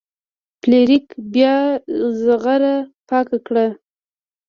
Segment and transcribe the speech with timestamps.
[0.61, 1.55] فلیریک بیا
[2.23, 2.75] زغره
[3.09, 3.65] پاکه کړه.